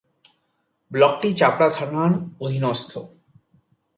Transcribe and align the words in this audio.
ব্লকটি 0.91 1.29
চাপড়া 1.33 1.69
থানার 1.69 2.11
অধীনস্থ। 2.41 2.91